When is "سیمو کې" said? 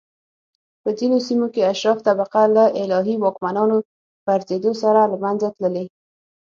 1.27-1.69